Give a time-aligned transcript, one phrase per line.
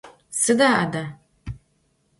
[0.31, 1.05] Sıda ade?